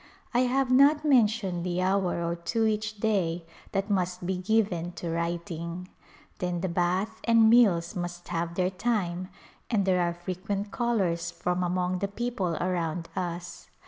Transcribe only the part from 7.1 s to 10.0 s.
and meals must have their time and